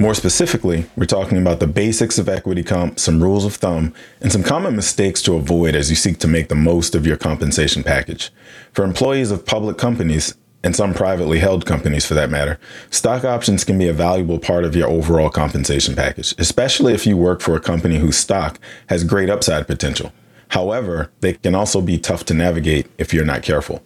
[0.00, 4.32] More specifically, we're talking about the basics of equity comp, some rules of thumb, and
[4.32, 7.82] some common mistakes to avoid as you seek to make the most of your compensation
[7.82, 8.32] package.
[8.72, 10.34] For employees of public companies,
[10.64, 14.64] and some privately held companies for that matter, stock options can be a valuable part
[14.64, 19.04] of your overall compensation package, especially if you work for a company whose stock has
[19.04, 20.14] great upside potential.
[20.48, 23.82] However, they can also be tough to navigate if you're not careful.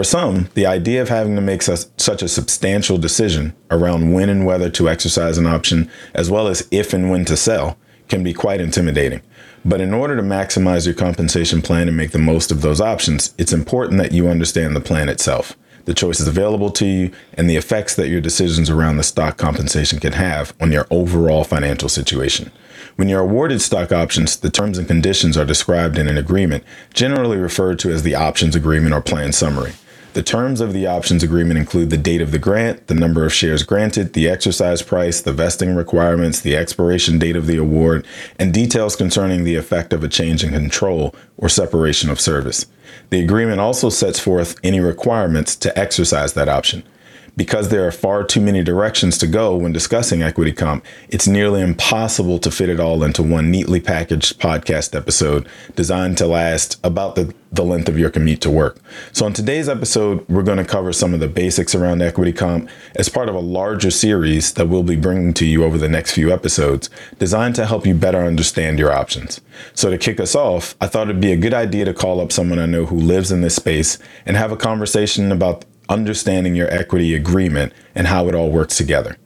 [0.00, 4.46] For some, the idea of having to make such, a substantial decision around when and
[4.46, 7.76] whether to exercise an option, as well as if and when to sell,
[8.08, 9.20] can be quite intimidating.
[9.62, 13.34] But in order to maximize your compensation plan and make the most of those options,
[13.36, 15.54] it's important that you understand the plan itself,
[15.84, 20.00] the choices available to you, and the effects that your decisions around the stock compensation
[20.00, 22.50] can have on your overall financial situation.
[22.96, 26.64] When you're awarded stock options, the terms and conditions are described in an agreement,
[26.94, 29.74] generally referred to as the options agreement or plan summary.
[30.12, 33.32] The terms of the options agreement include the date of the grant, the number of
[33.32, 38.04] shares granted, the exercise price, the vesting requirements, the expiration date of the award,
[38.36, 42.66] and details concerning the effect of a change in control or separation of service.
[43.10, 46.82] The agreement also sets forth any requirements to exercise that option.
[47.36, 51.60] Because there are far too many directions to go when discussing equity comp, it's nearly
[51.60, 57.14] impossible to fit it all into one neatly packaged podcast episode designed to last about
[57.14, 58.78] the, the length of your commute to work.
[59.12, 62.68] So, in today's episode, we're going to cover some of the basics around equity comp
[62.94, 66.12] as part of a larger series that we'll be bringing to you over the next
[66.12, 69.40] few episodes, designed to help you better understand your options.
[69.74, 72.30] So, to kick us off, I thought it'd be a good idea to call up
[72.30, 76.72] someone I know who lives in this space and have a conversation about understanding your
[76.72, 79.16] equity agreement and how it all works together.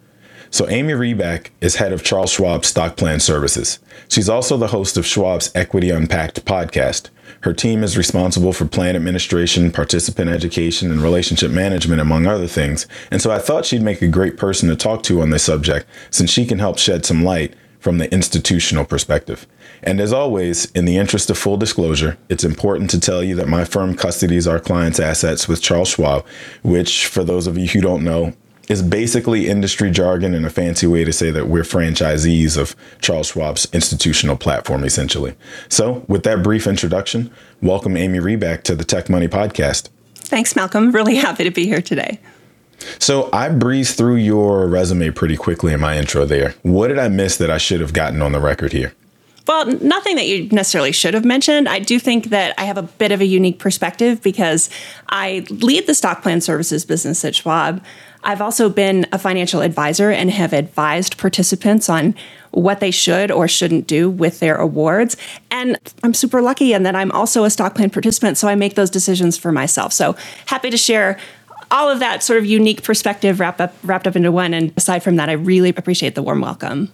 [0.51, 3.81] So, Amy Reback is head of Charles Schwab Stock Plan Services.
[4.09, 7.11] She's also the host of Schwab's Equity Unpacked podcast.
[7.43, 12.87] Her team is responsible for plan administration, participant education, and relationship management, among other things.
[13.11, 15.87] And so I thought she'd make a great person to talk to on this subject
[16.11, 19.47] since she can help shed some light from the institutional perspective.
[19.83, 23.49] And as always, in the interest of full disclosure, it's important to tell you that
[23.49, 26.25] my firm custodies our clients' assets with Charles Schwab,
[26.63, 28.33] which, for those of you who don't know,
[28.69, 33.33] is basically industry jargon and a fancy way to say that we're franchisees of Charles
[33.33, 35.35] Schwab's institutional platform, essentially.
[35.69, 37.31] So, with that brief introduction,
[37.61, 39.89] welcome Amy Reback to the Tech Money Podcast.
[40.15, 40.91] Thanks, Malcolm.
[40.95, 42.21] Really happy to be here today.
[42.99, 46.55] So I breezed through your resume pretty quickly in my intro there.
[46.63, 48.95] What did I miss that I should have gotten on the record here?
[49.47, 51.69] Well, nothing that you necessarily should have mentioned.
[51.69, 54.71] I do think that I have a bit of a unique perspective because
[55.11, 57.85] I lead the stock plan services business at Schwab.
[58.25, 62.15] I've also been a financial advisor and have advised participants on
[62.51, 65.17] what they should or shouldn't do with their awards.
[65.51, 68.75] And I'm super lucky in that I'm also a stock plan participant, so I make
[68.75, 69.93] those decisions for myself.
[69.93, 70.17] So
[70.47, 71.19] happy to share
[71.71, 74.55] all of that sort of unique perspective wrapped up wrapped up into one.
[74.55, 76.93] And aside from that, I really appreciate the warm welcome.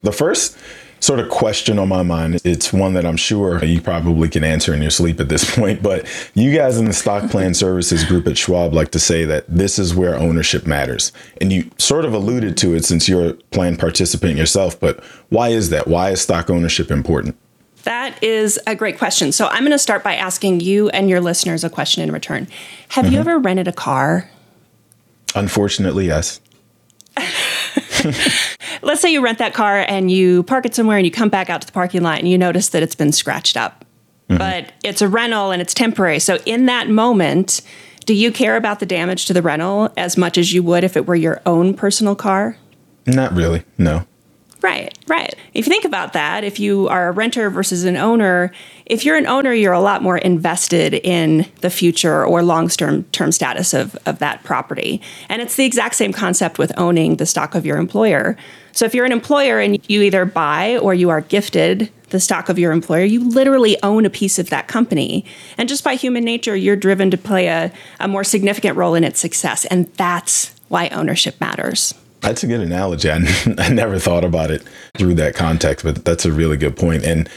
[0.00, 0.56] The first
[1.02, 4.72] sort of question on my mind, it's one that I'm sure you probably can answer
[4.72, 8.26] in your sleep at this point, but you guys in the stock plan services group
[8.28, 11.12] at Schwab like to say that this is where ownership matters.
[11.40, 15.48] And you sort of alluded to it since you're a plan participant yourself, but why
[15.48, 15.88] is that?
[15.88, 17.36] Why is stock ownership important?
[17.82, 19.32] That is a great question.
[19.32, 22.46] So I'm going to start by asking you and your listeners a question in return.
[22.90, 23.14] Have mm-hmm.
[23.14, 24.30] you ever rented a car?
[25.34, 26.40] Unfortunately, yes.
[28.82, 31.50] Let's say you rent that car and you park it somewhere and you come back
[31.50, 33.84] out to the parking lot and you notice that it's been scratched up.
[34.28, 34.38] Mm-hmm.
[34.38, 36.18] But it's a rental and it's temporary.
[36.18, 37.62] So in that moment,
[38.06, 40.96] do you care about the damage to the rental as much as you would if
[40.96, 42.56] it were your own personal car?
[43.06, 44.06] Not really, no.
[44.62, 45.34] Right, right.
[45.54, 48.52] If you think about that, if you are a renter versus an owner,
[48.86, 53.02] if you're an owner, you're a lot more invested in the future or long term
[53.10, 55.02] term status of, of that property.
[55.28, 58.36] And it's the exact same concept with owning the stock of your employer.
[58.70, 62.48] So if you're an employer and you either buy or you are gifted the stock
[62.48, 65.24] of your employer, you literally own a piece of that company.
[65.58, 69.02] And just by human nature, you're driven to play a, a more significant role in
[69.02, 69.64] its success.
[69.64, 71.94] And that's why ownership matters.
[72.22, 73.10] That's a good analogy.
[73.10, 73.16] I,
[73.58, 74.62] I never thought about it
[74.96, 77.04] through that context, but that's a really good point.
[77.04, 77.28] And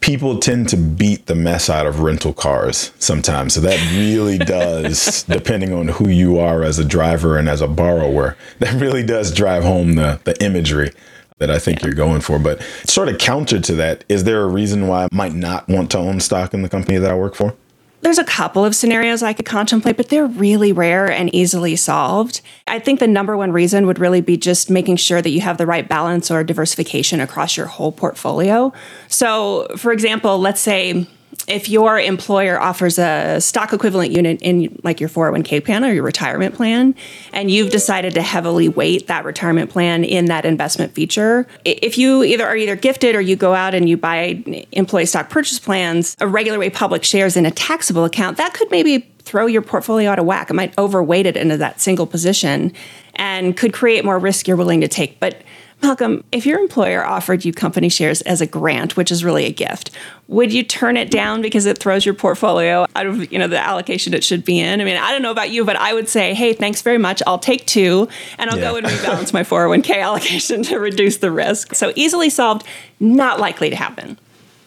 [0.00, 3.54] people tend to beat the mess out of rental cars sometimes.
[3.54, 7.68] So that really does, depending on who you are as a driver and as a
[7.68, 10.92] borrower, that really does drive home the, the imagery
[11.38, 11.86] that I think yeah.
[11.86, 12.38] you're going for.
[12.38, 15.90] But sort of counter to that, is there a reason why I might not want
[15.92, 17.54] to own stock in the company that I work for?
[18.02, 22.40] There's a couple of scenarios I could contemplate, but they're really rare and easily solved.
[22.66, 25.58] I think the number one reason would really be just making sure that you have
[25.58, 28.72] the right balance or diversification across your whole portfolio.
[29.08, 31.06] So, for example, let's say
[31.46, 36.02] if your employer offers a stock equivalent unit in like your 401k plan or your
[36.02, 36.94] retirement plan,
[37.32, 42.22] and you've decided to heavily weight that retirement plan in that investment feature, if you
[42.22, 46.16] either are either gifted or you go out and you buy employee stock purchase plans,
[46.20, 50.10] a regular way public shares in a taxable account, that could maybe throw your portfolio
[50.10, 50.50] out of whack.
[50.50, 52.72] It might overweight it into that single position
[53.14, 55.20] and could create more risk you're willing to take.
[55.20, 55.42] But
[55.82, 59.50] Malcolm, if your employer offered you company shares as a grant, which is really a
[59.50, 59.90] gift,
[60.28, 63.58] would you turn it down because it throws your portfolio out of you know the
[63.58, 64.80] allocation it should be in?
[64.80, 67.22] I mean, I don't know about you, but I would say, hey, thanks very much.
[67.26, 68.70] I'll take two, and I'll yeah.
[68.70, 71.74] go and rebalance my 401k allocation to reduce the risk.
[71.74, 72.66] So easily solved,
[72.98, 74.18] not likely to happen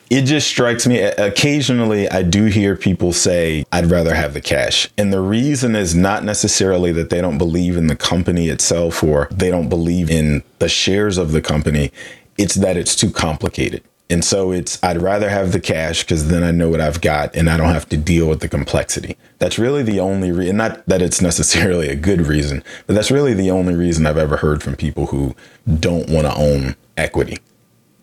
[0.10, 4.90] it just strikes me occasionally I do hear people say I'd rather have the cash.
[4.98, 9.28] And the reason is not necessarily that they don't believe in the company itself or
[9.32, 11.92] they don't believe in the shares of the company.
[12.38, 13.84] It's that it's too complicated.
[14.10, 17.36] And so it's I'd rather have the cash because then I know what I've got
[17.36, 19.18] and I don't have to deal with the complexity.
[19.40, 23.34] That's really the only reason, not that it's necessarily a good reason, but that's really
[23.34, 25.36] the only reason I've ever heard from people who
[25.80, 27.40] don't want to own equity.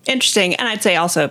[0.06, 0.54] Interesting.
[0.56, 1.30] And I'd say also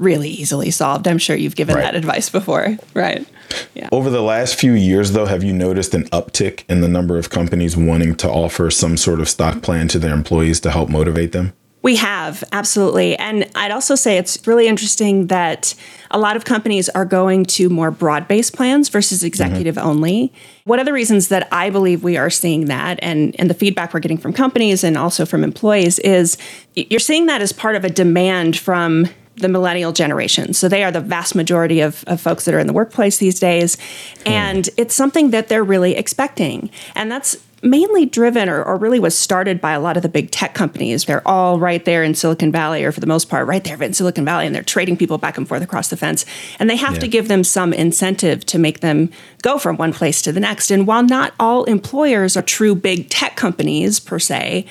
[0.00, 1.06] really easily solved.
[1.06, 1.82] I'm sure you've given right.
[1.82, 3.26] that advice before, right?
[3.74, 3.88] Yeah.
[3.92, 7.30] Over the last few years, though, have you noticed an uptick in the number of
[7.30, 11.32] companies wanting to offer some sort of stock plan to their employees to help motivate
[11.32, 11.52] them?
[11.82, 13.16] We have, absolutely.
[13.16, 15.74] And I'd also say it's really interesting that
[16.10, 19.88] a lot of companies are going to more broad based plans versus executive mm-hmm.
[19.88, 20.32] only.
[20.64, 23.94] One of the reasons that I believe we are seeing that and, and the feedback
[23.94, 26.36] we're getting from companies and also from employees is
[26.74, 29.08] you're seeing that as part of a demand from
[29.40, 30.54] the millennial generation.
[30.54, 33.40] So they are the vast majority of, of folks that are in the workplace these
[33.40, 33.76] days.
[34.24, 34.28] Hmm.
[34.28, 36.70] And it's something that they're really expecting.
[36.94, 40.30] And that's mainly driven or, or, really was started by a lot of the big
[40.30, 41.04] tech companies.
[41.04, 43.92] They're all right there in Silicon Valley, or for the most part, right there in
[43.92, 46.24] Silicon Valley, and they're trading people back and forth across the fence.
[46.58, 47.00] And they have yeah.
[47.00, 49.10] to give them some incentive to make them
[49.42, 50.70] go from one place to the next.
[50.70, 54.66] And while not all employers are true big tech companies per se,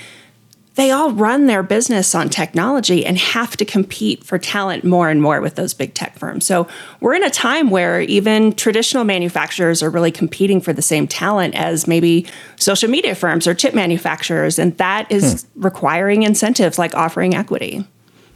[0.79, 5.21] they all run their business on technology and have to compete for talent more and
[5.21, 6.45] more with those big tech firms.
[6.45, 6.67] So
[7.01, 11.53] we're in a time where even traditional manufacturers are really competing for the same talent
[11.55, 14.57] as maybe social media firms or chip manufacturers.
[14.57, 15.63] And that is hmm.
[15.63, 17.85] requiring incentives like offering equity.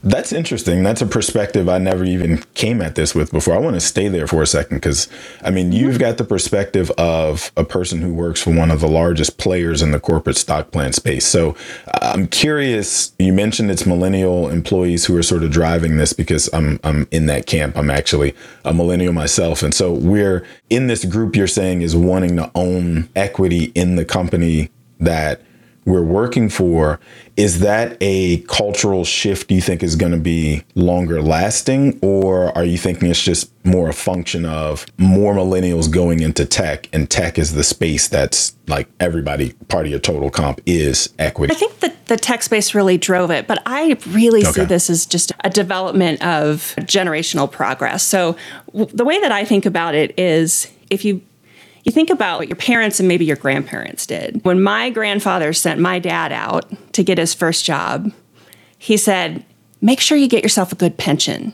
[0.05, 0.83] That's interesting.
[0.83, 3.55] That's a perspective I never even came at this with before.
[3.55, 5.07] I want to stay there for a second because,
[5.41, 8.87] I mean, you've got the perspective of a person who works for one of the
[8.89, 11.25] largest players in the corporate stock plan space.
[11.25, 11.55] So
[12.01, 13.13] I'm curious.
[13.17, 17.27] You mentioned it's millennial employees who are sort of driving this because I'm I'm in
[17.27, 17.77] that camp.
[17.77, 21.37] I'm actually a millennial myself, and so we're in this group.
[21.37, 24.69] You're saying is wanting to own equity in the company
[24.99, 25.41] that
[25.85, 26.99] we're working for
[27.35, 31.99] is that a cultural shift do you think is going to be longer lasting?
[32.01, 36.87] Or are you thinking it's just more a function of more millennials going into tech
[36.93, 41.53] and tech is the space that's like everybody part of your total comp is equity?
[41.53, 44.51] I think that the tech space really drove it but i really okay.
[44.51, 48.03] see this as just a development of generational progress.
[48.03, 48.35] So
[48.67, 51.21] w- the way that i think about it is if you
[51.83, 54.43] you think about what your parents and maybe your grandparents did.
[54.43, 58.11] When my grandfather sent my dad out to get his first job,
[58.77, 59.45] he said,
[59.81, 61.53] Make sure you get yourself a good pension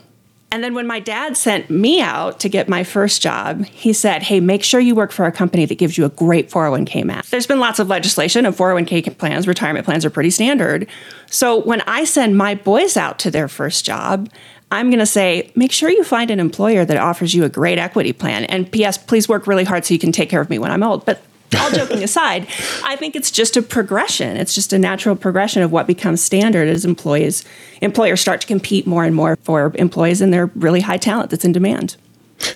[0.52, 4.24] And then when my dad sent me out to get my first job, he said,
[4.24, 7.30] Hey, make sure you work for a company that gives you a great 401k match.
[7.30, 10.88] There's been lots of legislation, and 401k plans, retirement plans are pretty standard.
[11.26, 14.28] So when I send my boys out to their first job,
[14.72, 17.78] I'm going to say, make sure you find an employer that offers you a great
[17.78, 18.44] equity plan.
[18.44, 20.82] And P.S., please work really hard so you can take care of me when I'm
[20.82, 21.04] old.
[21.04, 21.22] But
[21.58, 22.46] all joking aside,
[22.84, 24.36] I think it's just a progression.
[24.36, 27.44] It's just a natural progression of what becomes standard as employees
[27.80, 31.44] employers start to compete more and more for employees and their really high talent that's
[31.44, 31.96] in demand.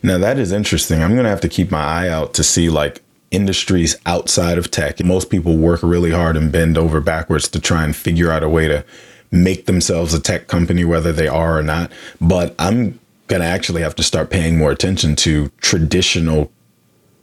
[0.02, 1.02] Now that is interesting.
[1.02, 4.70] I'm going to have to keep my eye out to see like industries outside of
[4.70, 5.02] tech.
[5.04, 8.48] Most people work really hard and bend over backwards to try and figure out a
[8.48, 8.84] way to
[9.34, 11.90] make themselves a tech company whether they are or not.
[12.20, 16.52] But I'm going to actually have to start paying more attention to traditional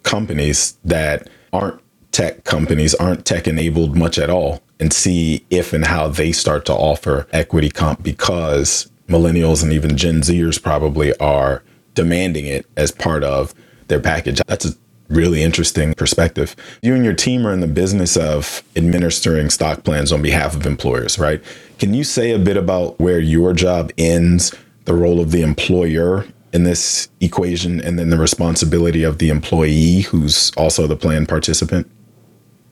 [0.04, 1.80] companies that aren't
[2.12, 6.66] tech companies, aren't tech enabled much at all, and see if and how they start
[6.66, 11.64] to offer equity comp because millennials and even Gen Zers probably are
[11.94, 13.54] demanding it as part of
[13.88, 14.42] their package.
[14.48, 14.74] That's a
[15.12, 16.56] really interesting perspective.
[16.82, 20.66] You and your team are in the business of administering stock plans on behalf of
[20.66, 21.44] employers, right?
[21.80, 26.26] Can you say a bit about where your job ends, the role of the employer
[26.54, 31.90] in this equation and then the responsibility of the employee who's also the plan participant?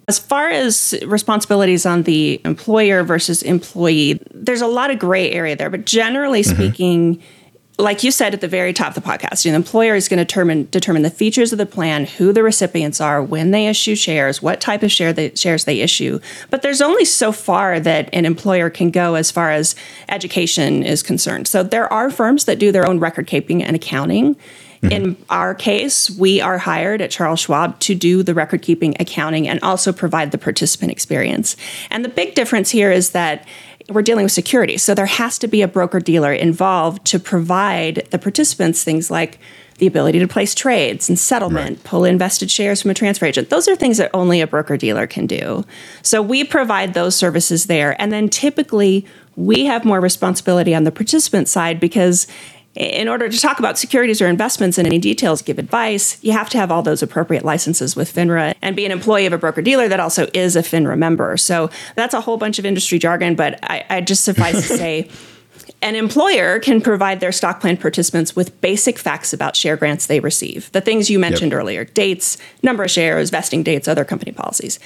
[0.08, 5.56] As far as responsibilities on the employer versus employee, there's a lot of gray area
[5.56, 6.56] there, but generally mm-hmm.
[6.56, 7.24] speaking,
[7.80, 10.26] like you said at the very top of the podcast, the employer is going to
[10.26, 14.42] determine determine the features of the plan, who the recipients are, when they issue shares,
[14.42, 16.20] what type of share they, shares they issue.
[16.50, 19.76] But there's only so far that an employer can go as far as
[20.10, 21.48] education is concerned.
[21.48, 24.36] So there are firms that do their own record keeping and accounting.
[24.82, 24.92] Mm-hmm.
[24.92, 29.48] In our case, we are hired at Charles Schwab to do the record keeping, accounting,
[29.48, 31.58] and also provide the participant experience.
[31.90, 33.46] And the big difference here is that
[33.90, 34.78] we're dealing with security.
[34.78, 39.40] So there has to be a broker dealer involved to provide the participants things like
[39.80, 41.84] the ability to place trades and settlement, right.
[41.84, 43.50] pull invested shares from a transfer agent.
[43.50, 45.66] Those are things that only a broker dealer can do.
[46.02, 48.00] So we provide those services there.
[48.00, 49.06] And then typically
[49.36, 52.28] we have more responsibility on the participant side because
[52.76, 56.50] in order to talk about securities or investments in any details, give advice, you have
[56.52, 59.62] to have all those appropriate licenses with FINRA and be an employee of a broker
[59.62, 61.36] dealer that also is a FINRA member.
[61.36, 65.10] So that's a whole bunch of industry jargon, but I, I just suffice to say,
[65.82, 70.20] an employer can provide their stock plan participants with basic facts about share grants they
[70.20, 70.72] receive.
[70.72, 71.60] The things you mentioned yep.
[71.60, 74.80] earlier dates, number of shares, vesting dates, other company policies.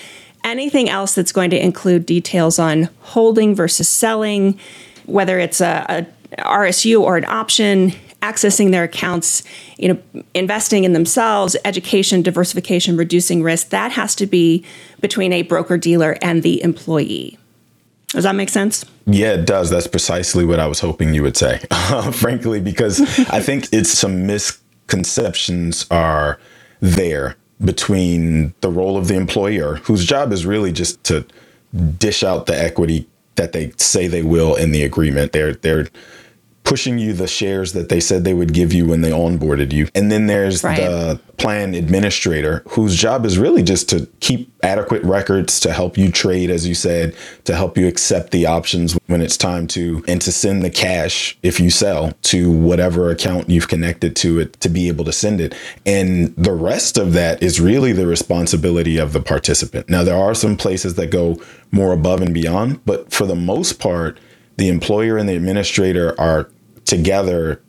[0.44, 4.60] Anything else that's going to include details on holding versus selling,
[5.06, 6.06] whether it's a, a
[6.40, 9.44] RSU or an option, accessing their accounts,
[9.78, 14.66] you know, investing in themselves, education, diversification, reducing risk, that has to be
[15.02, 17.38] between a broker dealer and the employee.
[18.10, 18.86] Does that make sense?
[19.06, 19.70] Yeah, it does.
[19.70, 21.60] That's precisely what I was hoping you would say,
[22.14, 26.40] frankly, because I think it's some misconceptions are
[26.80, 31.26] there between the role of the employer, whose job is really just to
[31.98, 35.32] dish out the equity that they say they will in the agreement.
[35.32, 35.88] They're they're
[36.64, 39.88] pushing you the shares that they said they would give you when they onboarded you.
[39.94, 40.78] And then there's right.
[40.78, 46.10] the plan administrator whose job is really just to keep adequate records to help you
[46.10, 50.22] trade, as you said, to help you accept the options when it's time to, and
[50.22, 54.70] to send the cash if you sell to whatever account you've connected to it to
[54.70, 55.54] be able to send it.
[55.86, 59.90] And the rest of that is really the responsibility of the participant.
[59.90, 61.42] Now, there are some places that go
[61.72, 64.18] more above and beyond, but for the most part,
[64.58, 66.50] the employer and the administrator are
[66.86, 67.62] together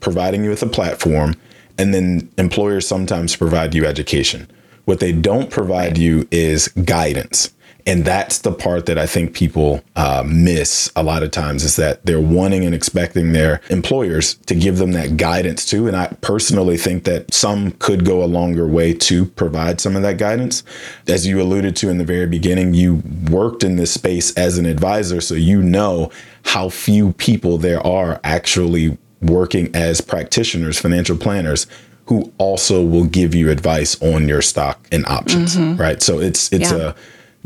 [0.00, 1.34] providing you with a platform
[1.78, 4.50] and then employers sometimes provide you education.
[4.84, 7.52] What they don't provide you is guidance
[7.86, 11.76] and that's the part that I think people uh, miss a lot of times is
[11.76, 15.86] that they're wanting and expecting their employers to give them that guidance too.
[15.86, 20.02] And I personally think that some could go a longer way to provide some of
[20.02, 20.64] that guidance.
[21.06, 24.66] As you alluded to in the very beginning, you worked in this space as an
[24.66, 26.10] advisor, so you know
[26.46, 31.66] how few people there are actually working as practitioners, financial planners
[32.06, 35.80] who also will give you advice on your stock and options, mm-hmm.
[35.80, 36.02] right?
[36.02, 36.78] So it's it's yeah.
[36.78, 36.94] a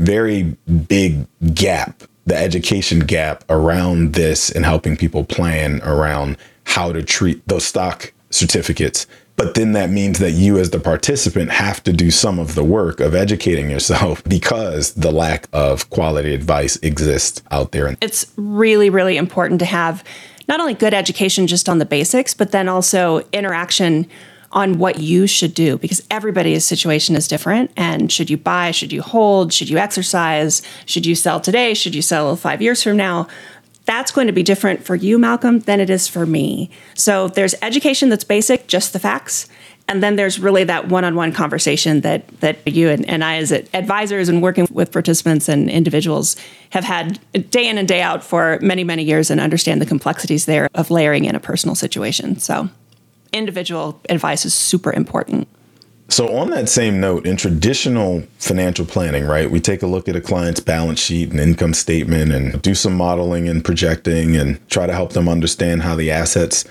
[0.00, 0.56] very
[0.88, 7.46] big gap, the education gap around this and helping people plan around how to treat
[7.46, 9.06] those stock certificates.
[9.36, 12.64] But then that means that you, as the participant, have to do some of the
[12.64, 17.96] work of educating yourself because the lack of quality advice exists out there.
[18.00, 20.04] It's really, really important to have
[20.48, 24.06] not only good education just on the basics, but then also interaction
[24.52, 27.70] on what you should do because everybody's situation is different.
[27.76, 28.72] And should you buy?
[28.72, 29.52] Should you hold?
[29.52, 30.62] Should you exercise?
[30.86, 31.74] Should you sell today?
[31.74, 33.28] Should you sell five years from now?
[33.90, 36.70] that's going to be different for you, Malcolm, than it is for me.
[36.94, 39.48] So there's education that's basic, just the facts.
[39.88, 44.28] And then there's really that one-on-one conversation that that you and, and I, as advisors
[44.28, 46.36] and working with participants and individuals,
[46.70, 47.18] have had
[47.50, 50.92] day in and day out for many, many years, and understand the complexities there of
[50.92, 52.38] layering in a personal situation.
[52.38, 52.68] So,
[53.32, 55.48] individual advice is super important.
[56.08, 60.16] So, on that same note, in traditional financial planning, right, we take a look at
[60.16, 64.88] a client's balance sheet and income statement and do some modeling and projecting and try
[64.88, 66.64] to help them understand how the assets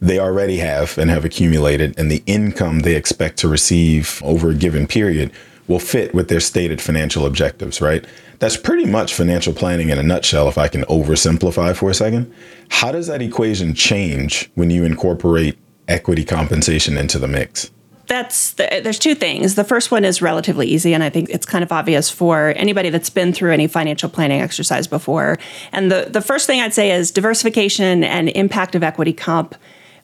[0.00, 4.54] they already have and have accumulated and the income they expect to receive over a
[4.54, 5.32] given period
[5.66, 8.04] will fit with their stated financial objectives, right?
[8.38, 12.30] That's pretty much financial planning in a nutshell, if I can oversimplify for a second.
[12.68, 15.56] How does that equation change when you incorporate
[15.88, 17.70] equity compensation into the mix?
[18.06, 19.54] that's the, there's two things.
[19.54, 22.90] The first one is relatively easy, and I think it's kind of obvious for anybody
[22.90, 25.38] that's been through any financial planning exercise before.
[25.72, 29.54] And the the first thing I'd say is diversification and impact of equity comp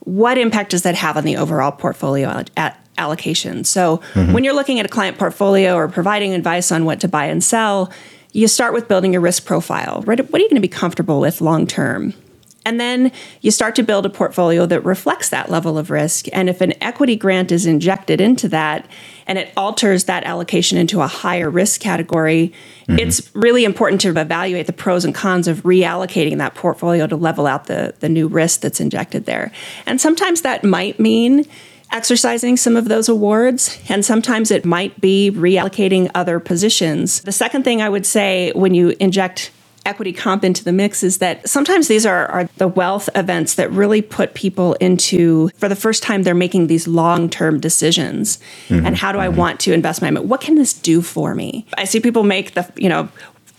[0.04, 3.64] what impact does that have on the overall portfolio at, allocation?
[3.64, 4.32] So, mm-hmm.
[4.32, 7.44] when you're looking at a client portfolio or providing advice on what to buy and
[7.44, 7.92] sell,
[8.32, 10.02] you start with building your risk profile.
[10.06, 10.18] Right?
[10.18, 12.14] What are you going to be comfortable with long term?
[12.66, 16.26] And then you start to build a portfolio that reflects that level of risk.
[16.32, 18.86] And if an equity grant is injected into that
[19.26, 22.52] and it alters that allocation into a higher risk category,
[22.86, 22.98] mm-hmm.
[22.98, 27.46] it's really important to evaluate the pros and cons of reallocating that portfolio to level
[27.46, 29.52] out the, the new risk that's injected there.
[29.86, 31.46] And sometimes that might mean
[31.92, 37.20] exercising some of those awards, and sometimes it might be reallocating other positions.
[37.22, 39.50] The second thing I would say when you inject
[39.86, 43.70] equity comp into the mix is that sometimes these are, are the wealth events that
[43.70, 48.38] really put people into, for the first time, they're making these long term decisions.
[48.68, 48.86] Mm-hmm.
[48.86, 49.38] And how do I mm-hmm.
[49.38, 50.26] want to invest my money?
[50.26, 51.66] What can this do for me?
[51.76, 53.08] I see people make the, you know,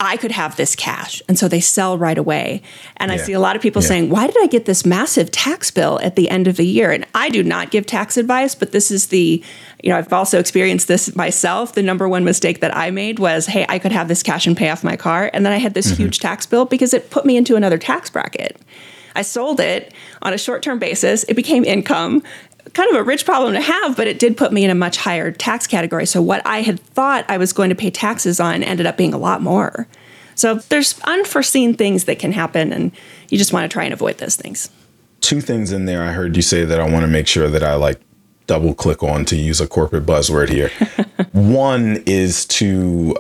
[0.02, 1.22] I could have this cash.
[1.30, 2.64] And so they sell right away.
[2.98, 3.16] And yeah.
[3.16, 3.88] I see a lot of people yeah.
[3.88, 6.92] saying, Why did I get this massive tax bill at the end of the year?
[6.92, 9.44] And I do not give tax advice, but this is the,
[9.84, 11.76] you know, I've also experienced this myself.
[11.76, 14.58] The number one mistake that I made was, Hey, I could have this cash and
[14.58, 15.30] pay off my car.
[15.34, 16.02] And then I had this mm-hmm.
[16.02, 18.60] huge tax bill because it put me into another tax bracket.
[19.16, 21.26] I sold it on a short term basis.
[21.26, 22.24] It became income
[22.74, 24.98] kind of a rich problem to have, but it did put me in a much
[24.98, 26.06] higher tax category.
[26.06, 29.14] So what I had thought I was going to pay taxes on ended up being
[29.14, 29.88] a lot more.
[30.42, 32.92] So there's unforeseen things that can happen, and
[33.30, 34.72] you just want to try and avoid those things.
[35.20, 37.62] Two things in there I heard you say that I want to make sure that
[37.62, 38.02] I like
[38.48, 40.72] double click on to use a corporate buzzword here.
[41.32, 43.16] One is to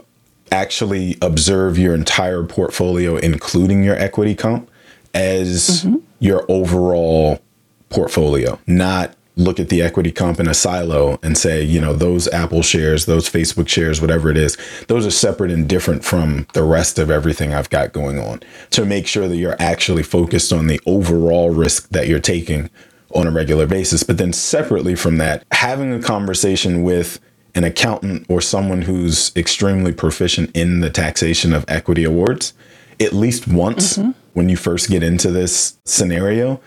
[0.51, 4.67] actually observe your entire portfolio, including your equity comp,
[5.13, 5.97] as mm-hmm.
[6.17, 7.39] your overall
[7.89, 12.27] portfolio, not look at the equity comp in a silo and say, you know, those
[12.29, 16.63] Apple shares, those Facebook shares, whatever it is, those are separate and different from the
[16.63, 18.41] rest of everything I've got going on
[18.71, 22.69] to make sure that you're actually focused on the overall risk that you're taking
[23.15, 24.03] on a regular basis.
[24.03, 27.19] But then separately from that, having a conversation with
[27.55, 32.53] an accountant or someone who's extremely proficient in the taxation of equity awards
[33.01, 34.11] at least once mm-hmm.
[34.33, 36.61] when you first get into this scenario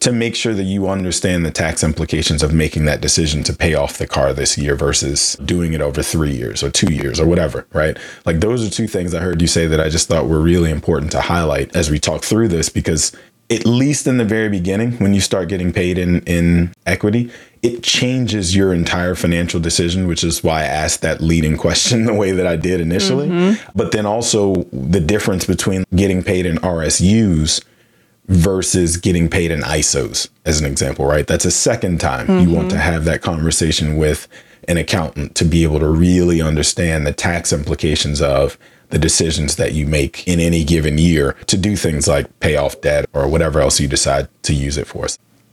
[0.00, 3.74] to make sure that you understand the tax implications of making that decision to pay
[3.74, 7.26] off the car this year versus doing it over three years or two years or
[7.26, 7.98] whatever, right?
[8.24, 10.70] Like those are two things I heard you say that I just thought were really
[10.70, 13.12] important to highlight as we talk through this because
[13.50, 17.30] at least in the very beginning, when you start getting paid in, in equity,
[17.62, 22.14] it changes your entire financial decision, which is why I asked that leading question the
[22.14, 23.28] way that I did initially.
[23.28, 23.70] Mm-hmm.
[23.74, 27.64] But then also the difference between getting paid in RSUs
[28.28, 31.26] versus getting paid in ISOs, as an example, right?
[31.26, 32.48] That's a second time mm-hmm.
[32.48, 32.84] you want to mm-hmm.
[32.84, 34.28] have that conversation with
[34.68, 38.58] an accountant to be able to really understand the tax implications of
[38.90, 42.80] the decisions that you make in any given year to do things like pay off
[42.80, 45.06] debt or whatever else you decide to use it for.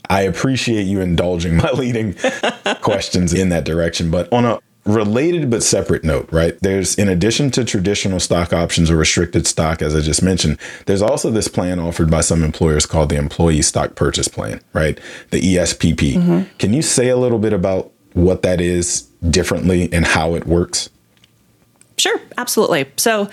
[0.10, 2.16] I appreciate you indulging my leading
[2.82, 6.58] questions in that direction, but on a related but separate note, right?
[6.62, 11.02] There's, in addition to traditional stock options or restricted stock, as I just mentioned, there's
[11.02, 15.00] also this plan offered by some employers called the Employee Stock Purchase Plan, right?
[15.32, 16.14] The ESPP.
[16.14, 16.58] Mm-hmm.
[16.60, 20.90] Can you say a little bit about what that is differently and how it works?
[21.98, 22.86] Sure, absolutely.
[22.98, 23.30] So,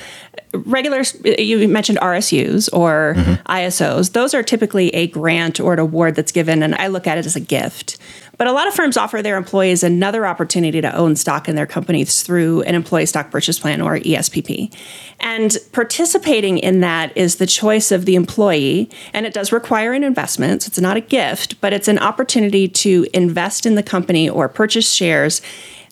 [0.55, 3.53] regular, you mentioned RSUs or mm-hmm.
[3.53, 4.13] ISOs.
[4.13, 7.27] Those are typically a grant or an award that's given, and I look at it
[7.27, 7.99] as a gift.
[8.43, 11.65] But a lot of firms offer their employees another opportunity to own stock in their
[11.65, 14.75] companies through an employee stock purchase plan or ESPP.
[15.21, 20.03] And participating in that is the choice of the employee, and it does require an
[20.03, 20.63] investment.
[20.65, 24.49] So it's not a gift, but it's an opportunity to invest in the company or
[24.49, 25.41] purchase shares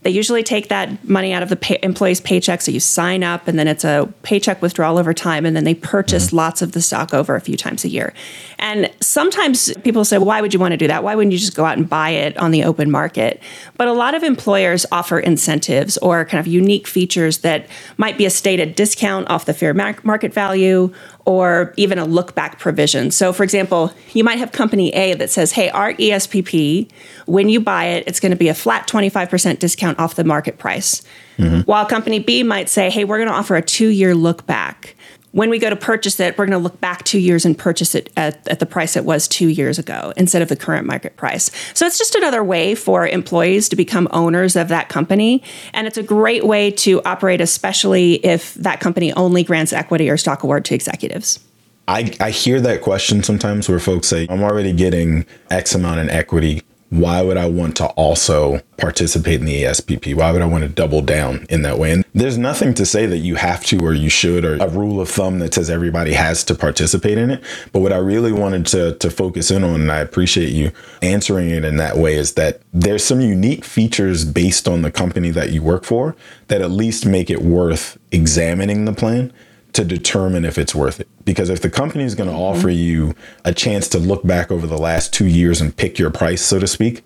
[0.02, 3.46] They usually take that money out of the pay- employee's paycheck, so you sign up,
[3.46, 6.36] and then it's a paycheck withdrawal over time, and then they purchase mm-hmm.
[6.36, 8.14] lots of the stock over a few times a year.
[8.58, 11.04] And sometimes people say, well, why would you want to do that?
[11.04, 13.42] Why wouldn't you just go out and buy it on the open market?
[13.76, 17.66] But a lot of employers offer incentives or kind of unique features that
[17.98, 20.92] might be a stated discount off the fair market value
[21.24, 23.10] or even a look back provision.
[23.10, 26.90] So, for example, you might have company A that says, hey, our ESPP,
[27.26, 30.58] when you buy it, it's going to be a flat 25% discount off the market
[30.58, 31.02] price.
[31.38, 31.60] Mm-hmm.
[31.60, 34.96] While company B might say, hey, we're going to offer a two year look back
[35.32, 37.94] when we go to purchase it, we're going to look back two years and purchase
[37.94, 41.16] it at, at the price it was two years ago instead of the current market
[41.16, 41.50] price.
[41.74, 45.42] So it's just another way for employees to become owners of that company.
[45.72, 50.16] And it's a great way to operate, especially if that company only grants equity or
[50.16, 51.38] stock award to executives.
[51.86, 56.10] I, I hear that question sometimes where folks say, I'm already getting X amount in
[56.10, 60.14] equity why would I want to also participate in the ESPP?
[60.14, 61.92] Why would I want to double down in that way?
[61.92, 65.00] And there's nothing to say that you have to or you should or a rule
[65.00, 67.44] of thumb that says everybody has to participate in it.
[67.72, 71.50] But what I really wanted to, to focus in on, and I appreciate you answering
[71.50, 75.50] it in that way, is that there's some unique features based on the company that
[75.50, 76.16] you work for
[76.48, 79.32] that at least make it worth examining the plan
[79.72, 81.08] to determine if it's worth it.
[81.24, 82.58] Because if the company is going to mm-hmm.
[82.58, 86.10] offer you a chance to look back over the last two years and pick your
[86.10, 87.02] price, so to speak,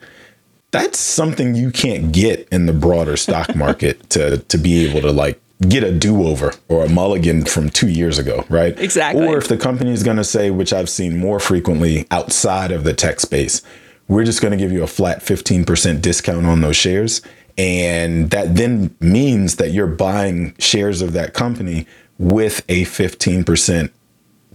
[0.71, 5.13] that's something you can't get in the broader stock market to to be able to
[5.13, 8.79] like get a do-over or a mulligan from two years ago, right?
[8.79, 9.27] Exactly.
[9.27, 12.85] Or if the company is going to say, which I've seen more frequently outside of
[12.85, 13.63] the tech space,
[14.09, 17.23] we're just going to give you a flat 15% discount on those shares.
[17.57, 21.87] And that then means that you're buying shares of that company
[22.19, 23.91] with a 15%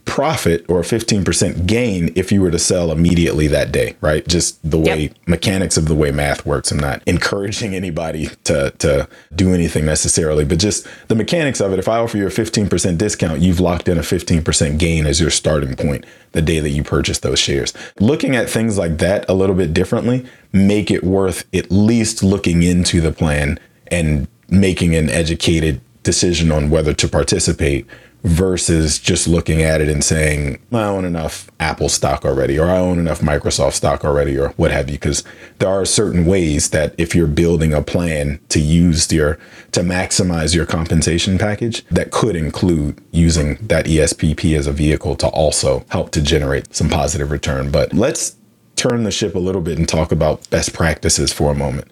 [0.10, 4.28] profit or a 15% gain if you were to sell immediately that day, right?
[4.28, 5.16] Just the way yep.
[5.28, 6.72] mechanics of the way math works.
[6.72, 11.80] I'm not encouraging anybody to to do anything necessarily, but just the mechanics of it.
[11.80, 15.30] If I offer you a 15% discount, you've locked in a 15% gain as your
[15.30, 17.72] starting point the day that you purchase those shares.
[18.00, 22.64] Looking at things like that a little bit differently make it worth at least looking
[22.64, 23.60] into the plan
[23.92, 27.86] and making an educated decision on whether to participate
[28.24, 32.80] versus just looking at it and saying, I own enough Apple stock already, or I
[32.80, 34.96] own enough Microsoft stock already, or what have you.
[34.96, 35.24] Because
[35.60, 39.38] there are certain ways that if you're building a plan to use your,
[39.74, 45.28] to maximize your compensation package, that could include using that ESPP as a vehicle to
[45.28, 47.70] also help to generate some positive return.
[47.70, 48.36] But let's
[48.76, 51.88] turn the ship a little bit and talk about best practices for a moment.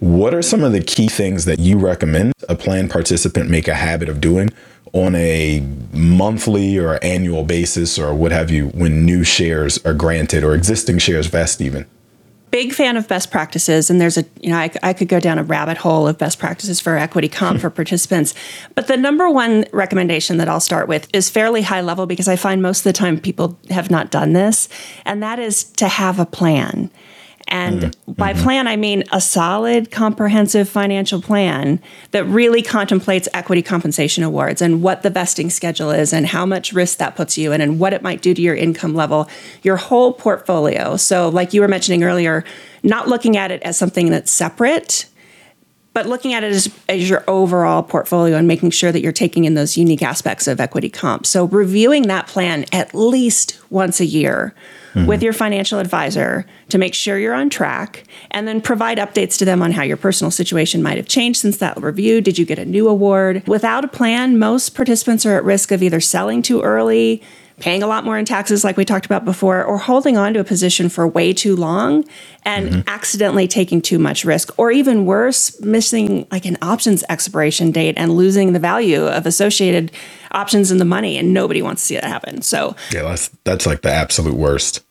[0.00, 3.74] What are some of the key things that you recommend a plan participant make a
[3.74, 4.50] habit of doing
[4.92, 5.60] on a
[5.92, 10.98] monthly or annual basis or what have you when new shares are granted or existing
[10.98, 11.84] shares vest even?
[12.50, 15.38] Big fan of best practices, and there's a you know I, I could go down
[15.38, 18.34] a rabbit hole of best practices for equity comp for participants.
[18.74, 22.36] But the number one recommendation that I'll start with is fairly high level because I
[22.36, 24.70] find most of the time people have not done this,
[25.04, 26.90] and that is to have a plan.
[27.48, 28.12] And mm-hmm.
[28.12, 31.80] by plan, I mean a solid, comprehensive financial plan
[32.10, 36.72] that really contemplates equity compensation awards and what the vesting schedule is and how much
[36.72, 39.28] risk that puts you in and what it might do to your income level,
[39.62, 40.96] your whole portfolio.
[40.96, 42.44] So, like you were mentioning earlier,
[42.82, 45.06] not looking at it as something that's separate
[45.94, 49.44] but looking at it as, as, your overall portfolio and making sure that you're taking
[49.44, 51.26] in those unique aspects of equity comp.
[51.26, 54.54] So, reviewing that plan at least once a year
[54.94, 55.06] mm-hmm.
[55.06, 59.44] with your financial advisor to make sure you're on track and then provide updates to
[59.44, 62.20] them on how your personal situation might have changed since that review.
[62.20, 63.46] Did you get a new award?
[63.46, 67.22] Without a plan, most participants are at risk of either selling too early,
[67.60, 70.40] paying a lot more in taxes, like we talked about before, or holding on to
[70.40, 72.04] a position for way too long
[72.44, 72.80] and mm-hmm.
[72.86, 78.12] accidentally taking too much risk, or even worse, missing like an options expiration date and
[78.12, 79.90] losing the value of associated
[80.30, 81.16] options in the money.
[81.16, 82.42] And nobody wants to see that happen.
[82.42, 84.84] So, yeah, that's, that's like the absolute worst.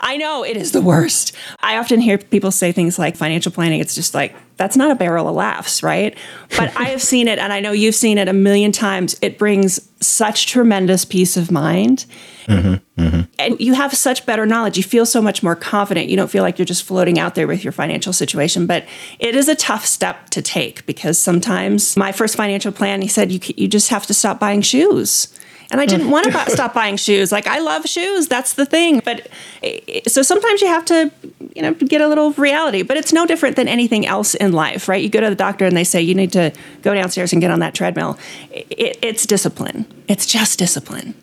[0.00, 1.34] I know it is the worst.
[1.60, 4.94] I often hear people say things like financial planning, it's just like, that's not a
[4.94, 6.16] barrel of laughs, right?
[6.56, 9.16] But I have seen it, and I know you've seen it a million times.
[9.22, 12.06] It brings such tremendous peace of mind.
[12.46, 13.20] Mm-hmm, mm-hmm.
[13.38, 14.76] And you have such better knowledge.
[14.76, 16.08] You feel so much more confident.
[16.08, 18.66] You don't feel like you're just floating out there with your financial situation.
[18.66, 18.86] But
[19.20, 23.30] it is a tough step to take because sometimes my first financial plan, he said,
[23.30, 25.28] you, you just have to stop buying shoes
[25.70, 27.30] and I didn't want to stop buying shoes.
[27.30, 29.00] Like I love shoes, that's the thing.
[29.04, 29.28] But
[29.62, 31.10] eh, so sometimes you have to,
[31.54, 32.82] you know, get a little reality.
[32.82, 35.02] But it's no different than anything else in life, right?
[35.02, 36.52] You go to the doctor and they say you need to
[36.82, 38.18] go downstairs and get on that treadmill.
[38.50, 39.86] It, it's discipline.
[40.08, 41.14] It's just discipline.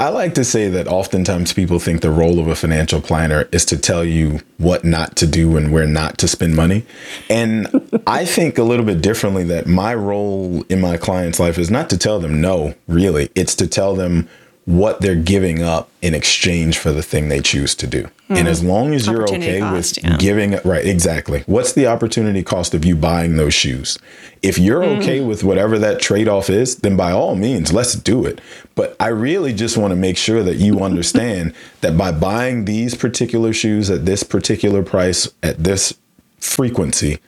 [0.00, 3.64] I like to say that oftentimes people think the role of a financial planner is
[3.66, 6.86] to tell you what not to do and where not to spend money.
[7.28, 7.66] And
[8.06, 11.90] I think a little bit differently that my role in my client's life is not
[11.90, 13.30] to tell them no, really.
[13.34, 14.28] It's to tell them
[14.68, 18.02] what they're giving up in exchange for the thing they choose to do.
[18.28, 18.36] Mm.
[18.36, 20.16] And as long as you're okay cost, with yeah.
[20.18, 21.42] giving right, exactly.
[21.46, 23.98] What's the opportunity cost of you buying those shoes?
[24.42, 24.98] If you're mm.
[24.98, 28.42] okay with whatever that trade-off is, then by all means, let's do it.
[28.74, 32.94] But I really just want to make sure that you understand that by buying these
[32.94, 35.94] particular shoes at this particular price at this
[36.40, 37.20] frequency,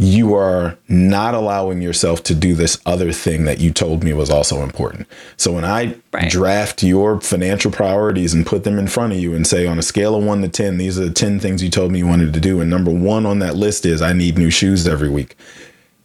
[0.00, 4.30] you are not allowing yourself to do this other thing that you told me was
[4.30, 5.08] also important.
[5.36, 6.30] So when I right.
[6.30, 9.82] draft your financial priorities and put them in front of you and say on a
[9.82, 12.32] scale of 1 to 10 these are the 10 things you told me you wanted
[12.32, 15.36] to do and number 1 on that list is I need new shoes every week.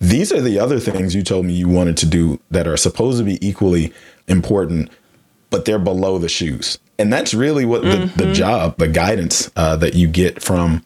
[0.01, 3.19] These are the other things you told me you wanted to do that are supposed
[3.19, 3.93] to be equally
[4.27, 4.89] important
[5.51, 6.79] but they're below the shoes.
[6.97, 8.17] And that's really what mm-hmm.
[8.17, 10.84] the, the job, the guidance uh, that you get from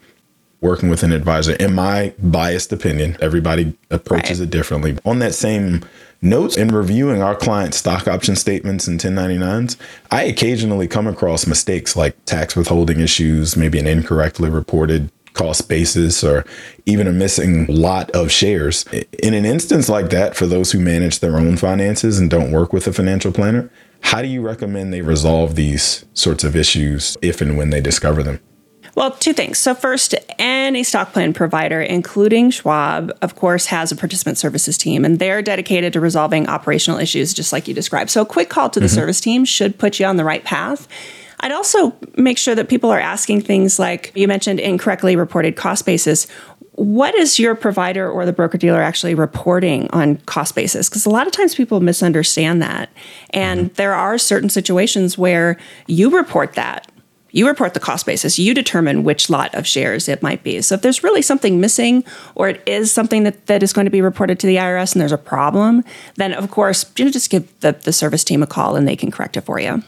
[0.62, 1.54] working with an advisor.
[1.54, 4.48] In my biased opinion, everybody approaches right.
[4.48, 4.98] it differently.
[5.06, 5.86] On that same
[6.22, 9.78] note, in reviewing our clients' stock option statements and 1099s,
[10.10, 16.24] I occasionally come across mistakes like tax withholding issues, maybe an incorrectly reported cost basis
[16.24, 16.44] or
[16.88, 18.86] even a missing lot of shares.
[19.22, 22.74] In an instance like that, for those who manage their own finances and don't work
[22.74, 23.70] with a financial planner,
[24.02, 28.24] how do you recommend they resolve these sorts of issues if and when they discover
[28.24, 28.40] them?
[28.98, 29.60] Well, two things.
[29.60, 35.06] So, first, any stock plan provider, including Schwab, of course, has a participant services team,
[35.06, 38.10] and they're dedicated to resolving operational issues, just like you described.
[38.10, 38.96] So, a quick call to the mm-hmm.
[38.96, 40.88] service team should put you on the right path.
[41.42, 45.86] I'd also make sure that people are asking things like you mentioned incorrectly reported cost
[45.86, 46.26] basis.
[46.72, 50.90] What is your provider or the broker dealer actually reporting on cost basis?
[50.90, 52.90] Because a lot of times people misunderstand that.
[53.30, 53.74] And mm-hmm.
[53.76, 56.92] there are certain situations where you report that
[57.38, 58.40] you report the cost basis.
[58.40, 60.60] You determine which lot of shares it might be.
[60.64, 63.92] So if there's really something missing or it is something that, that is going to
[63.92, 65.84] be reported to the IRS and there's a problem,
[66.16, 68.96] then of course, you know, just give the, the service team a call and they
[68.96, 69.84] can correct it for you.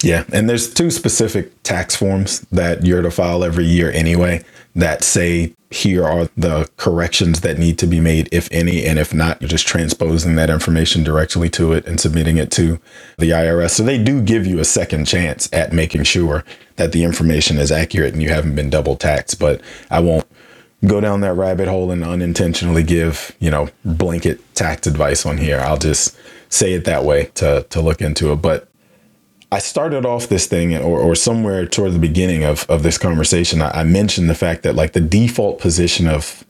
[0.00, 5.04] Yeah, and there's two specific tax forms that you're to file every year anyway that
[5.04, 9.40] say here are the corrections that need to be made, if any, and if not,
[9.40, 12.78] you're just transposing that information directly to it and submitting it to
[13.18, 13.70] the IRS.
[13.70, 16.44] So they do give you a second chance at making sure
[16.76, 19.38] that the information is accurate and you haven't been double taxed.
[19.38, 20.26] But I won't
[20.84, 25.60] go down that rabbit hole and unintentionally give, you know, blanket tax advice on here.
[25.60, 26.16] I'll just
[26.48, 28.36] say it that way to to look into it.
[28.36, 28.68] But
[29.52, 33.60] I started off this thing, or, or somewhere toward the beginning of, of this conversation,
[33.60, 36.44] I, I mentioned the fact that like the default position of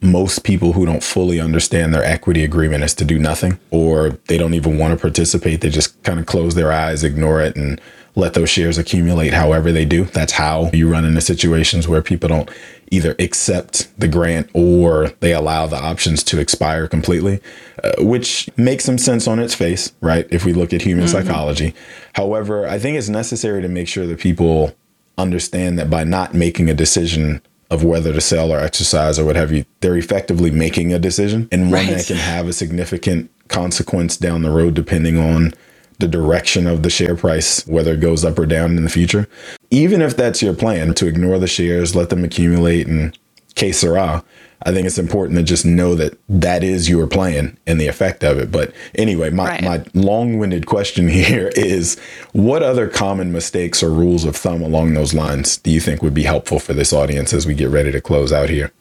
[0.00, 4.38] most people who don't fully understand their equity agreement is to do nothing, or they
[4.38, 5.60] don't even want to participate.
[5.60, 7.80] They just kind of close their eyes, ignore it, and
[8.16, 10.04] let those shares accumulate however they do.
[10.06, 12.50] That's how you run into situations where people don't
[12.90, 17.40] either accept the grant or they allow the options to expire completely,
[17.82, 20.26] uh, which makes some sense on its face, right?
[20.30, 21.12] If we look at human mm-hmm.
[21.12, 21.74] psychology.
[22.14, 24.74] However, I think it's necessary to make sure that people
[25.16, 29.36] understand that by not making a decision of whether to sell or exercise or what
[29.36, 31.88] have you, they're effectively making a decision and one right.
[31.88, 35.52] that can have a significant consequence down the road depending on
[35.98, 39.28] the direction of the share price, whether it goes up or down in the future.
[39.70, 43.16] Even if that's your plan to ignore the shares, let them accumulate, and
[43.54, 44.24] que sera,
[44.62, 48.24] I think it's important to just know that that is your plan and the effect
[48.24, 48.50] of it.
[48.50, 49.62] But anyway, my, right.
[49.62, 51.98] my long winded question here is
[52.32, 56.14] what other common mistakes or rules of thumb along those lines do you think would
[56.14, 58.72] be helpful for this audience as we get ready to close out here?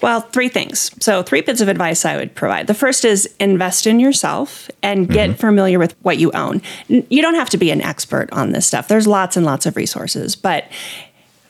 [0.00, 0.90] Well, three things.
[1.02, 2.66] So, three bits of advice I would provide.
[2.66, 5.38] The first is invest in yourself and get mm-hmm.
[5.38, 6.62] familiar with what you own.
[6.88, 9.76] You don't have to be an expert on this stuff, there's lots and lots of
[9.76, 10.36] resources.
[10.36, 10.64] But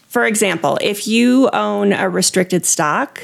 [0.08, 3.22] for example, if you own a restricted stock,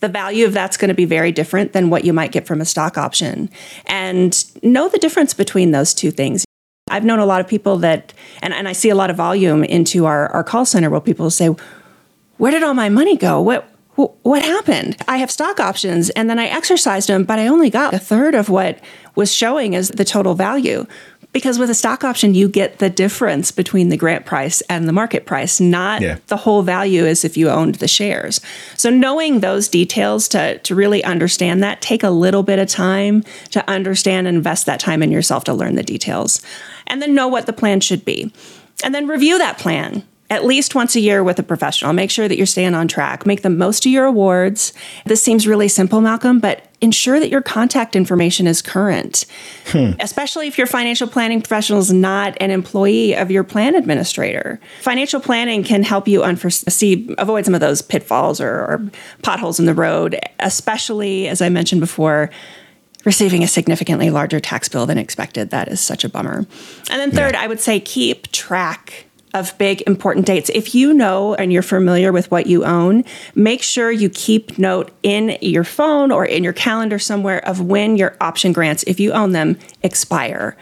[0.00, 2.60] the value of that's going to be very different than what you might get from
[2.60, 3.48] a stock option.
[3.86, 6.44] And know the difference between those two things.
[6.90, 9.62] I've known a lot of people that, and, and I see a lot of volume
[9.62, 11.50] into our, our call center where people say,
[12.38, 13.40] Where did all my money go?
[13.40, 14.96] What, what happened?
[15.06, 18.34] I have stock options and then I exercised them, but I only got a third
[18.34, 18.78] of what
[19.14, 20.86] was showing as the total value.
[21.32, 24.92] Because with a stock option, you get the difference between the grant price and the
[24.92, 26.18] market price, not yeah.
[26.26, 28.40] the whole value as if you owned the shares.
[28.76, 33.24] So knowing those details to, to really understand that, take a little bit of time
[33.50, 36.42] to understand and invest that time in yourself to learn the details.
[36.86, 38.30] And then know what the plan should be.
[38.84, 41.92] And then review that plan at least once a year with a professional.
[41.92, 43.26] Make sure that you're staying on track.
[43.26, 44.72] Make the most of your awards.
[45.04, 49.26] This seems really simple, Malcolm, but ensure that your contact information is current,
[49.66, 49.90] hmm.
[50.00, 54.58] especially if your financial planning professional is not an employee of your plan administrator.
[54.80, 58.90] Financial planning can help you unforesee, avoid some of those pitfalls or, or
[59.20, 62.30] potholes in the road, especially, as I mentioned before,
[63.04, 65.50] receiving a significantly larger tax bill than expected.
[65.50, 66.46] That is such a bummer.
[66.90, 67.42] And then, third, yeah.
[67.42, 70.50] I would say keep track of big important dates.
[70.50, 74.90] If you know and you're familiar with what you own, make sure you keep note
[75.02, 79.12] in your phone or in your calendar somewhere of when your option grants, if you
[79.12, 80.56] own them, expire.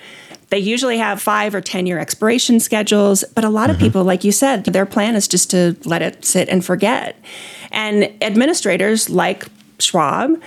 [0.51, 3.77] They usually have five or 10 year expiration schedules, but a lot mm-hmm.
[3.77, 7.17] of people, like you said, their plan is just to let it sit and forget.
[7.71, 9.47] And administrators like
[9.79, 10.41] Schwab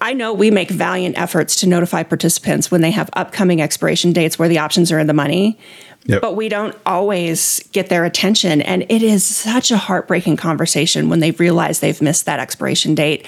[0.00, 4.38] I know we make valiant efforts to notify participants when they have upcoming expiration dates
[4.38, 5.58] where the options are in the money.
[6.06, 6.22] Yep.
[6.22, 8.62] But we don't always get their attention.
[8.62, 13.26] And it is such a heartbreaking conversation when they realize they've missed that expiration date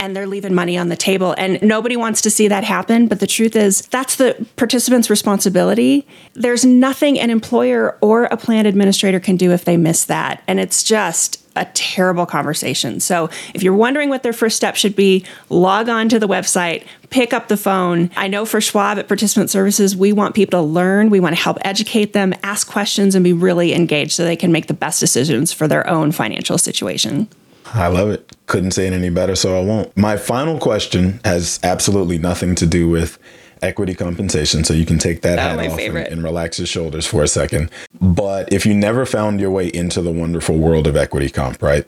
[0.00, 1.34] and they're leaving money on the table.
[1.38, 3.08] And nobody wants to see that happen.
[3.08, 6.06] But the truth is, that's the participant's responsibility.
[6.34, 10.42] There's nothing an employer or a plan administrator can do if they miss that.
[10.46, 13.00] And it's just a terrible conversation.
[13.00, 16.86] So if you're wondering what their first step should be, log on to the website,
[17.10, 18.10] pick up the phone.
[18.16, 21.40] I know for Schwab at Participant Services, we want people to learn, we want to
[21.40, 25.00] help educate them, ask questions, and be really engaged so they can make the best
[25.00, 27.28] decisions for their own financial situation.
[27.66, 28.30] I love it.
[28.46, 29.96] Couldn't say it any better, so I won't.
[29.96, 33.18] My final question has absolutely nothing to do with
[33.64, 34.64] equity compensation.
[34.64, 37.28] So you can take that oh, hat off and, and, relax your shoulders for a
[37.28, 37.70] second.
[38.00, 41.86] But if you never found your way into the wonderful world of equity comp, right?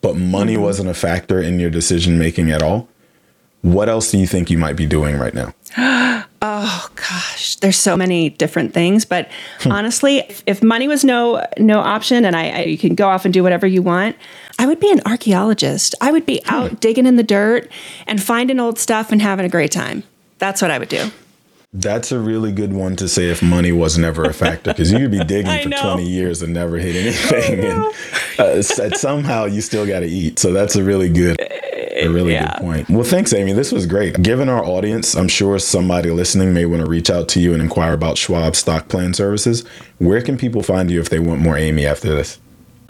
[0.00, 0.62] But money mm-hmm.
[0.62, 2.88] wasn't a factor in your decision making at all.
[3.62, 5.52] What else do you think you might be doing right now?
[6.42, 9.04] oh gosh, there's so many different things.
[9.04, 9.28] But
[9.60, 9.72] hmm.
[9.72, 13.24] honestly, if, if, money was no no option, and I, I, you can go off
[13.24, 14.16] and do whatever you want,
[14.58, 15.94] I would be an archaeologist.
[16.00, 16.54] I would be hmm.
[16.54, 17.70] out digging in the dirt
[18.06, 20.04] and finding old stuff and having a great time.
[20.38, 21.10] That's what I would do.
[21.74, 25.00] That's a really good one to say if money was never a factor because you
[25.00, 27.60] could be digging for 20 years and never hit anything.
[27.60, 27.94] And
[28.38, 28.62] uh,
[28.96, 30.38] somehow you still got to eat.
[30.38, 32.52] So that's a really good, a really yeah.
[32.52, 32.88] good point.
[32.88, 33.52] Well, thanks, Amy.
[33.52, 34.22] This was great.
[34.22, 37.60] Given our audience, I'm sure somebody listening may want to reach out to you and
[37.60, 39.66] inquire about Schwab stock plan services.
[39.98, 42.40] Where can people find you if they want more Amy after this?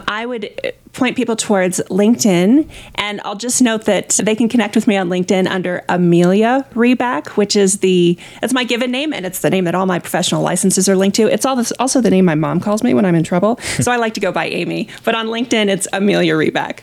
[0.07, 0.49] I would
[0.93, 2.69] point people towards LinkedIn.
[2.95, 7.29] And I'll just note that they can connect with me on LinkedIn under Amelia Reback,
[7.37, 10.41] which is the that's my given name, and it's the name that all my professional
[10.41, 11.27] licenses are linked to.
[11.27, 13.57] It's also the name my mom calls me when I'm in trouble.
[13.79, 14.89] so I like to go by Amy.
[15.03, 16.79] But on LinkedIn, it's Amelia Reback.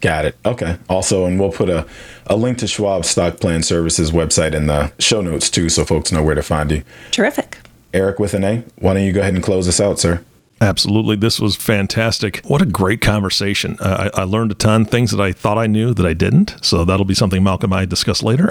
[0.00, 0.36] Got it.
[0.44, 0.78] Okay.
[0.88, 1.86] Also, and we'll put a,
[2.26, 6.10] a link to Schwab Stock Plan Services website in the show notes too, so folks
[6.10, 6.82] know where to find you.
[7.12, 7.58] Terrific.
[7.94, 10.24] Eric with an A, why don't you go ahead and close us out, sir?
[10.62, 11.16] Absolutely.
[11.16, 12.40] This was fantastic.
[12.44, 13.76] What a great conversation.
[13.80, 16.54] Uh, I, I, learned a ton, things that I thought I knew that I didn't.
[16.62, 18.48] So that'll be something Malcolm and I discuss later.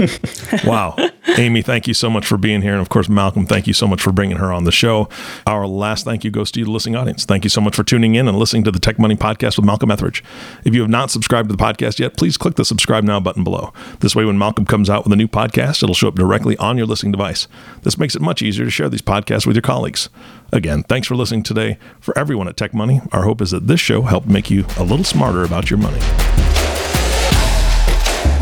[0.64, 0.96] wow.
[1.36, 2.72] Amy, thank you so much for being here.
[2.72, 5.10] And of course, Malcolm, thank you so much for bringing her on the show.
[5.46, 7.26] Our last thank you goes to you, the listening audience.
[7.26, 9.66] Thank you so much for tuning in and listening to the Tech Money Podcast with
[9.66, 10.24] Malcolm Ethridge.
[10.64, 13.44] If you have not subscribed to the podcast yet, please click the subscribe now button
[13.44, 13.74] below.
[14.00, 16.78] This way, when Malcolm comes out with a new podcast, it'll show up directly on
[16.78, 17.48] your listening device.
[17.82, 20.08] This makes it much easier to share these podcasts with your colleagues.
[20.54, 21.78] Again, thanks for listening today.
[21.98, 24.84] For everyone at Tech Money, our hope is that this show helped make you a
[24.84, 25.98] little smarter about your money.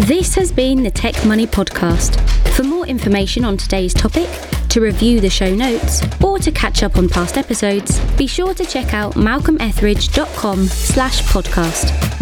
[0.07, 2.21] This has been the Tech Money Podcast.
[2.51, 4.29] For more information on today's topic,
[4.69, 8.65] to review the show notes, or to catch up on past episodes, be sure to
[8.67, 12.22] check out malcolmethridge.com slash podcast.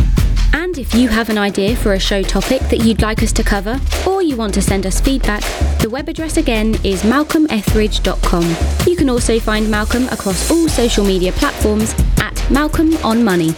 [0.81, 3.79] If you have an idea for a show topic that you'd like us to cover,
[4.07, 5.43] or you want to send us feedback,
[5.79, 8.87] the web address again is malcolmethridge.com.
[8.87, 13.51] You can also find Malcolm across all social media platforms at Malcolm on Money.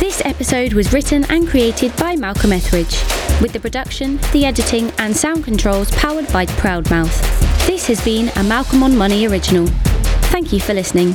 [0.00, 2.98] This episode was written and created by Malcolm Ethridge,
[3.42, 7.66] with the production, the editing, and sound controls powered by Proudmouth.
[7.66, 9.66] This has been a Malcolm on Money original.
[10.32, 11.14] Thank you for listening.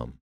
[0.00, 0.12] com.